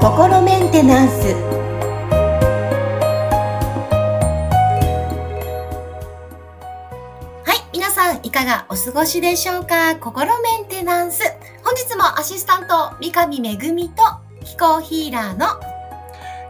[0.00, 1.34] 心メンテナンス。
[7.44, 9.96] はい皆さんいかがお過ごしでしょうか？
[9.96, 11.22] 心メンテナンス。
[11.62, 14.02] 本日もアシスタント三上恵と
[14.44, 15.46] 気候ヒーラーの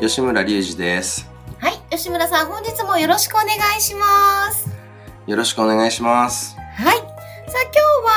[0.00, 1.30] 吉村隆二です。
[1.58, 4.68] はい吉村さん本日もよろしくお願いします。
[5.26, 6.56] よろしくお願いします。
[6.76, 7.04] はいさ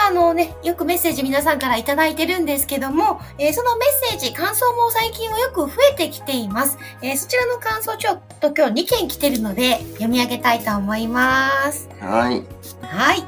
[0.06, 6.78] あのね、よくメッセージ皆さんからいただいてるんですけども、えー、そのメッセージ、感想も最近はよく増えてきています。
[7.02, 11.90] えー、そちらの感想ちょっと今日2件来てるので読み上げたいと思います。
[12.02, 12.44] はい。
[12.82, 13.20] はい。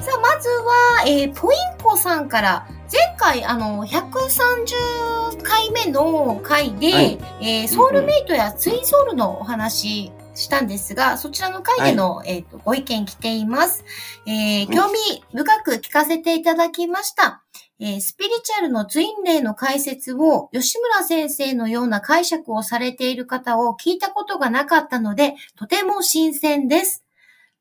[0.00, 13.84] さあまずは、えー、ポインコさんから、前回あの、130回目の回で、はい、えー、ソウルメイトやツインソウルのお話したんですが、そちらの回での、はい、えっ、ー、と、ご意見来ています。
[14.26, 14.98] えー、興味
[15.32, 17.42] 深く聞かせていただきました。
[17.78, 27.04] えー、スピリチュアルのツインレイの解説を吉村先生のような解釈をされている方を聞いたことがなかったので、とても新鮮です。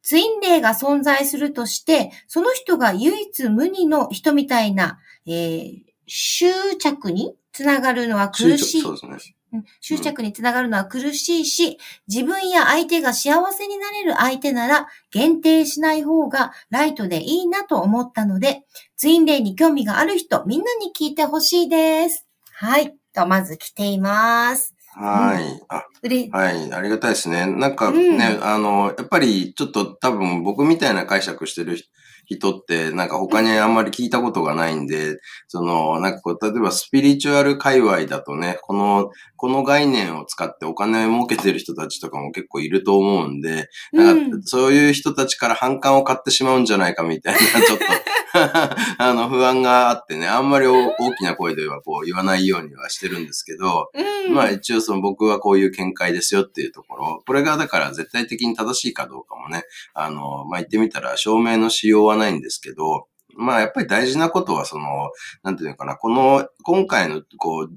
[0.04, 6.48] ツインレイが存在するとして、その人が唯一無二の人みたいな、えー、執
[6.80, 8.82] 着につながるのは苦しい。
[8.82, 9.36] そうですね。
[9.80, 18.64] 執着につながるのは苦しいし、自分や相手が幸せになれる相手なら限定しない方がライトでいいなと思ったので、
[18.98, 22.26] ツインレイに興味がある人、みんなに聞いてほしいです。
[22.54, 22.96] はい。
[23.14, 24.76] と、まず来ています。
[24.94, 25.64] はい。
[25.70, 25.86] あ、
[26.32, 26.74] はい。
[26.74, 27.46] ありがたいですね。
[27.46, 31.78] なんかね、うん、あの、やっぱりちょっと多分僕みたいな解釈してる
[32.26, 47.86] 人って、なんか他にあんまり聞いたことがないんで、その、なんかこう、例えばスピリチュアル界隈だとね、この、この概念を使ってお金を儲けてる人たちとかも結構いると思うんで、なんかそういう人たちから反感を買ってしまうんじゃないかみたいな、ちょっと
[48.98, 53.90] あの、不安があってね、あんまり大きな声ではこう言わないようにはしてるんですけど、
[54.28, 59.64] うん、まあ一応その僕はこういう見解ですよっていうところ、これがだから絶対的に正しいかどうかもね、
[59.94, 63.08] あの、まあ言ってみたら証明のしようはないんですけど、
[63.38, 65.12] まあやっぱり大事なことはその、
[65.44, 67.72] なんていうのかな、この、今回のこう、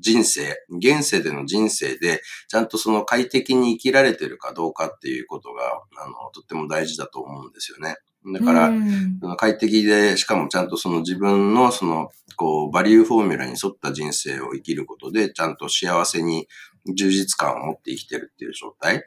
[0.00, 7.96] 人生、現世での人生で、ちゃんとその快適に生きられてるかどうかっていうことが、あの、とっても大事だと思うんですよね。
[8.32, 16.48] だから、快適で、しかもちゃんとその自分のその、こう、バリューフォーミュラに沿った人生を生きることで、ちゃんと幸せに
[16.94, 19.04] 充実感を持って生きてるっていう状態。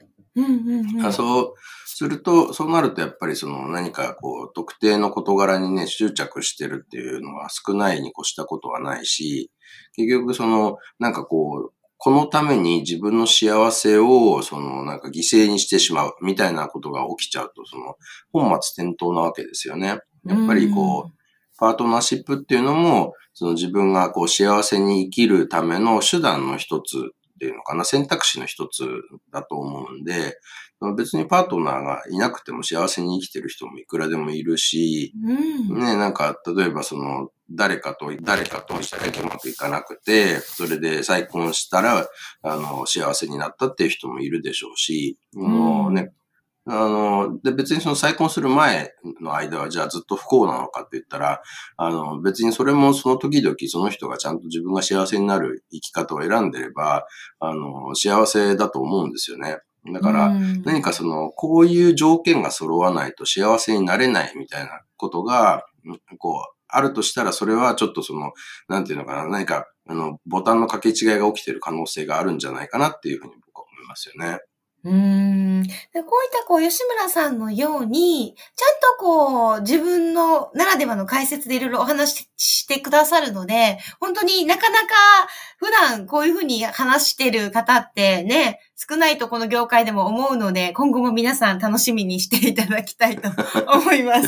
[1.11, 1.53] そう
[1.85, 9.51] すると、そうなるとやっぱりその何かこう、特定の事柄にね、執着してるっていうのは少ないに越したことはないし、
[9.95, 17.95] 結局その、なんかこう、このために自分の幸せを、その、なんか犠牲にしてしまうみたいなことが起きちゃうと、その、
[18.31, 19.87] 本末転倒なわけですよね。
[19.87, 19.99] やっ
[20.47, 21.11] ぱりこう、
[21.57, 28.83] パートナーシップっていうのも、その自分がこう幸せに生きるための手段の一つっていうのかな、選択肢の一つ
[29.31, 30.39] だと思うんで、
[30.95, 35.13] 別にパートナーがいなくても幸せに生きてる人もいくらでもいるし、
[35.69, 42.07] うん、ね、なんか、例えばその、誰かと、誰かとしたらうまくいかなくて、それで再婚したら、
[42.41, 46.11] あの、幸せになったっていう人もいるでしょうし、うん、ね、
[46.69, 51.41] あの、で、別にその再婚する前の間は、じゃあずっと不幸なのかって言ったら、
[51.77, 57.07] あの、別にそれもその時々その人がちゃんと自分が幸せになる生き方を選んでれば、
[57.39, 59.59] あの、幸せだと思うんですよね。
[59.93, 60.33] だから、
[60.65, 65.63] 何かその、こういう条件が揃わないと幸せになれないみたいなことが、
[66.19, 68.33] こう、あるとしたら、それはちょっとその、
[68.67, 74.39] なんていうのかな、何か、あの、ボタンの掛け違いが起きてる可能性があるんじゃないかなっていうふうに僕は思いますよね。
[74.87, 75.63] うん。
[75.63, 84.85] こういったこう、吉村さんのように、ちゃんとこう、自分のならではの解説でいろいろお話ししてくださるので、本当になかなか
[85.57, 93.29] 普段こういうふうに話してる方ってね、少ないとこの業界でも思うので、今後も皆さん楽しみにしていただきたいと
[93.73, 94.27] 思います。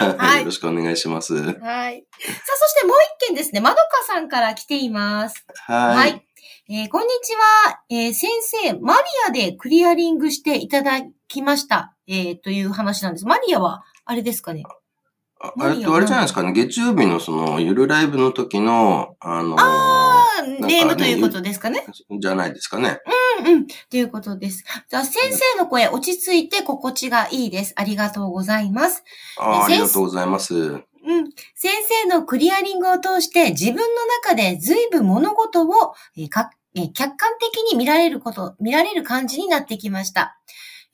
[0.00, 0.40] はい。
[0.40, 1.34] よろしくお願いします。
[1.34, 1.52] はい。
[1.52, 5.44] さあ、そしてもう一件ですね、まどかさんから来ています。
[5.66, 5.96] はい。
[5.96, 6.27] はい
[6.70, 11.94] えー、こんにちは、えー、先生、マリアでクリアリングしていただきました。
[12.06, 13.24] えー、という話なんです。
[13.24, 14.64] マリアは、あれですかね？
[15.40, 16.52] ああれとあれじゃないですかね？
[16.52, 21.86] 月曜日のその、ゆるライブの時の、あのー、ああ、ネームということですかね？
[22.20, 23.00] じゃないですかね。
[23.38, 23.66] うんうん。
[23.66, 24.62] ということです。
[24.90, 27.72] じゃあ、先生の声、落ち着いて心地がいいです。
[27.76, 29.04] ありがとうございます。
[29.38, 30.54] あありがとうございます。
[30.54, 30.82] うん。
[31.54, 31.72] 先
[32.02, 33.84] 生のクリアリングを通して自分の
[34.22, 40.38] 中で随分物事を、えー、かえ客観的に見られること、見られる感じになってきました。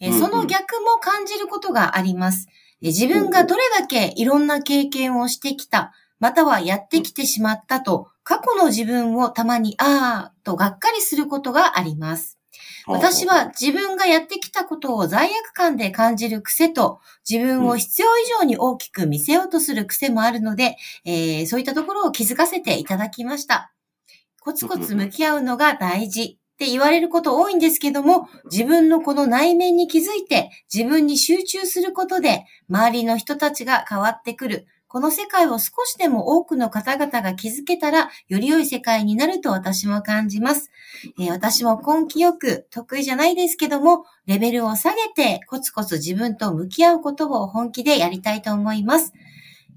[0.00, 2.48] えその逆も感じることがあります。
[2.80, 12.38] 自分がどれだけいろんな経験をしてきた、またはやってきてしまったと、過去の自分をたまにあーとがっかりすることがあります。
[12.86, 23.72] 私は自分がやってきたことを罪悪感で感じる癖と、自分を必要以上に大きく見せようとする癖もあるので、えー、そういったところを気づかせていただきました。
[24.44, 34.66] コツコツ向き合うのが大事って言われること多いんですけども、自分のこの内面に気づいて自分に集中することで、周りの人たちが変わってくる。
[34.86, 40.70] この世界を少しでも多くの方々が気づけたら、より良い世界になると私も感じます。
[41.18, 49.14] えー、私も根気よく、得意じゃないですけども、レベルを下げて、コツコツ自分と向き合うことを本気でやりたいと思います。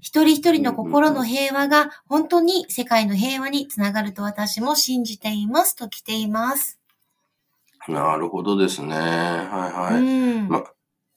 [0.00, 6.78] 一人一人の心の平和が本当に世界の平和につながると私も信じていますと来ています。
[7.88, 8.94] なるほどですね。
[8.94, 10.02] はいはい。
[10.02, 10.64] うん、ま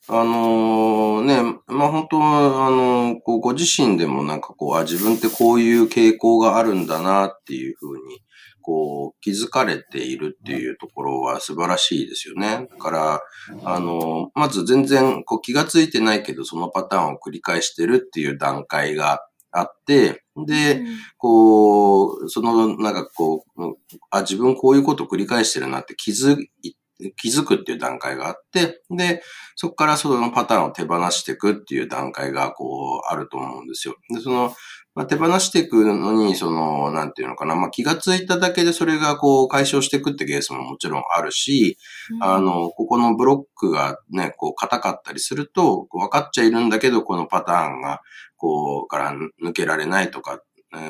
[0.08, 8.22] あのー、ね、まあ本当は、あのー、こうご自身でもなんかこう、あ、自分ってこういう傾向があるんだなっていうふうに、
[8.62, 12.68] こう、気づかれているっていうところは素晴らしいですよね。
[12.72, 13.22] だから、
[13.64, 19.22] あのー、まず全然こう気がついてないけど、そのパターンを繰り返してるっていう段階が
[19.52, 20.82] あって、で、
[21.18, 23.62] こう、その、なんかこう、
[24.10, 26.76] あ、自分こういうこと繰り返してるなって気づい
[27.18, 29.22] 気づくっていう段階があって、で、
[29.56, 33.96] そこからそのパターンを手放していくっていう段階がこうあると思うんですよ。
[34.14, 34.54] で、その、
[34.94, 41.78] まあ、手放していくのに、その、なんていうのかな、まあ、気がついただけでそれがこう解消していくってケースももちろんあるし、
[42.12, 48.02] うん、あの、ここのブロックがね、こう硬かったりすると、分かっちゃいるんだけど、このパターンが、
[48.36, 50.42] こう、から抜けられないとか、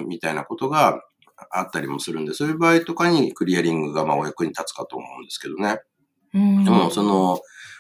[0.08, 1.02] みたいなことが
[1.50, 5.80] あったりもするんで、そういう場合とかにクリアリングがまあお役に立つかと思うんですけどね。
[6.33, 6.39] で
[6.69, 7.39] も、その、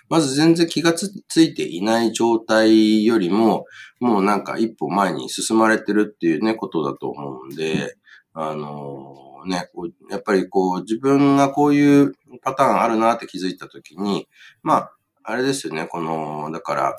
[0.09, 1.09] まず全然気がつ
[1.41, 3.65] いていない状態よりも、
[4.01, 7.95] もうなんか一歩前に進まれてるっていうね、ことだと思うんで、
[8.33, 9.69] あのー、ね、
[10.09, 14.27] やっぱりこう自分がこういうパターンあるなって気づいたときに、
[14.63, 14.91] まあ、
[15.23, 16.95] あれですよね、この、だから、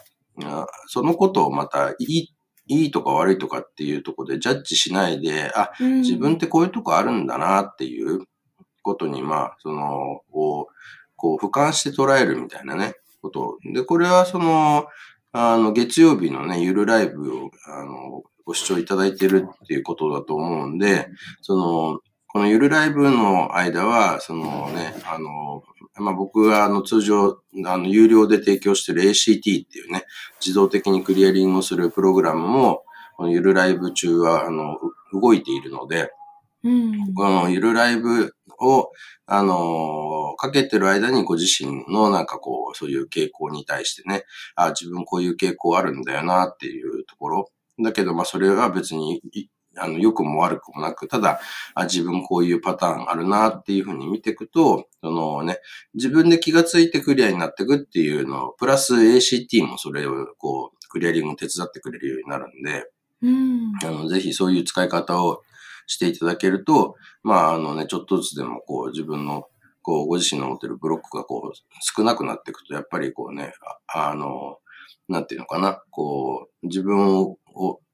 [0.87, 2.35] そのことをまたいい、
[2.67, 8.25] いいとか悪いとかっていうところでジャッジしないで、あ、自分ってこういうとこあるんだなっていう
[8.83, 10.73] ことに、まあ、その、こう、
[11.23, 13.59] こう、俯瞰して捉えるみたいなね、こと。
[13.73, 14.87] で、これはその、
[15.31, 21.09] あの、月曜日のね、ゆるライブを、あの、ご視聴いただいてるっていうことだと思うんで、
[21.41, 25.63] その、このゆるライブの間は、そのね、あの、
[25.95, 30.07] まあ、僕があの通常、あの、有料で提供してる ACT っていうね、
[30.41, 32.83] 自動的にクリアリングをするプログラムも、
[33.17, 34.77] このゆるライブ中は、あの、
[35.13, 36.11] 動いているので、
[36.65, 38.93] うん、このゆるライブを、
[39.27, 44.25] あのー、かけてる間にご自身のなんかこう、そういう傾向に対してね、
[44.57, 47.51] あ、自分こういう傾向あるんだよなっていうところ。
[47.83, 49.23] だけど、まあそれは別に、
[49.77, 51.41] あの、良くも悪くもなく、ただ、
[51.75, 55.59] あ、自分こういうパターンあるなっていうふうに見ていくと、そのね、
[55.95, 62.87] 自分で気がついてクリアになっていくっていうの、プラス ACT もそれをこう、クリアリングを手伝ってくれるようになるんで、
[63.23, 65.43] うん、あのぜひそういう使い方を
[65.87, 69.47] していただけると、まあ、あのね、ちょっとずつでもこう自分の、
[69.83, 73.53] こう、ご自身の持ってるブロックがこう、少なくなっていくと、やっぱりこうね、
[73.87, 74.59] ああの、
[75.09, 77.37] なんていうのかな、こう、自分を、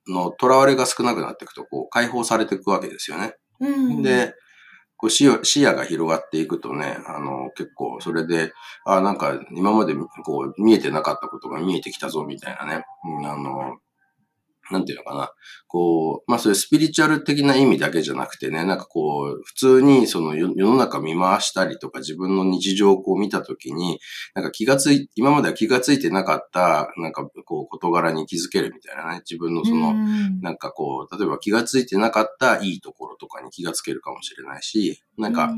[0.06, 3.34] の囚われが少なくなっていくと、こう、解放されていくわけですよね。
[3.60, 4.34] うん、で、
[4.98, 8.52] こう視野視野が広がっていくとね、あの、結構それで、
[8.84, 13.78] あなんか今までこう見えてなかったことが見えてきたぞみたいなね、うん、あの、
[14.70, 15.32] なんていうのかな。
[15.66, 24.00] こう、まあそういうスピリチュアル的な意味だけじゃなくてね、なんかこう、普通にその世の中見回したりとか自分の日常をこう見たときに、
[24.34, 29.94] なんか気がつい、今までは気がついてなかった、なんかこう事柄に気づけるみたいなね、自分のその、
[30.40, 35.52] なんかこう、例えば気がついてなかったいいところとかに気がつけるかもしれないし、なんか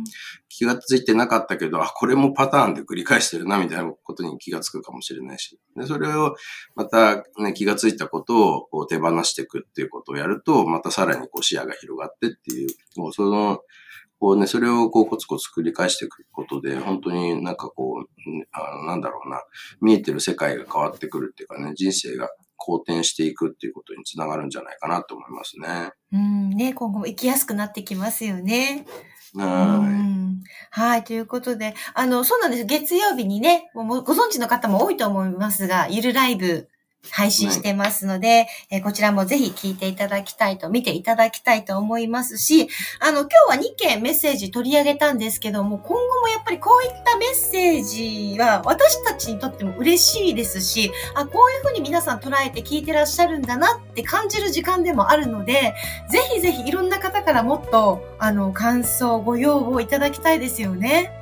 [0.48, 6.34] 気がついてなかったけど、あ、これもパターンで繰り返してるなみたいなことに気がつくかもしれないし、でそれを
[6.74, 13.60] またね、気がついたことをこう手放していくっていうことをやると、またさらにこう視野が広がってっていう、もうその、
[14.18, 18.10] こうね、それをこうコツコツ繰り返していくことで、本当になんかこう、
[18.52, 19.42] あのなんだろうな、
[19.80, 25.92] 見えてる世界が変わってくるっていうかね、人生が好転していくっていうことにつながるんじゃないかなと思いますね。
[26.12, 28.84] うんね、今後も生きやすくなってきますよね。
[29.34, 30.10] はい。
[30.70, 31.04] はい。
[31.04, 32.64] ということで、あの、そうなんです。
[32.64, 36.68] 月曜日にね、もうご存知の方も多いと思いますが、ゆるライブ
[37.10, 42.68] 配信してますので、えー、こちらもぜひ聞いていただきたいと、見ていただきたいと思いますし、
[43.00, 55.74] あの、今日は2件メッセージ取り上げたんですけども、今後もやっぱりこういったメッセージは私たちにとっても嬉しいですし、あ、こういうふうに皆さん捉えて聞いてらっしゃるんだなって感じる時間でもあるので、
[56.10, 61.12] ぜひぜひいろんな方からもっと、あの、感想、ご要望いただきたいですよね。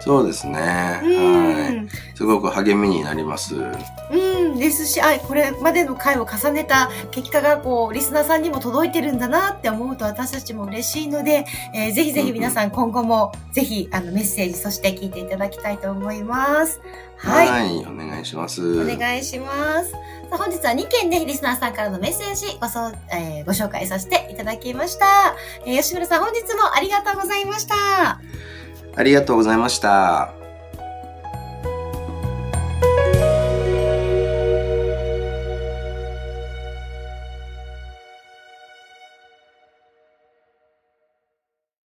[0.00, 0.58] そうですね。
[0.58, 1.79] はい。
[2.20, 3.56] すごく励みになります。
[3.56, 16.82] うん、ですし、あ、これまでの回を重ねた結果が、こう、リスナーさんにも届いてるんだなって思うと私たちも嬉しいので、えー、ぜひぜひ皆さん今後も、ぜひ、あの、メッセージ、そして聞いていただきたいと思います。
[17.16, 17.48] はい。
[17.48, 18.82] はい、お願いします。
[18.82, 19.92] お願いします。
[19.92, 19.96] さ
[20.32, 25.36] あ、本日は2件でリスナーさんからのメッセージごそ、えー、ご紹介させていただきました。
[25.64, 28.20] えー、吉村さん、本日もありがとうございました。
[28.94, 30.39] ありがとうございました。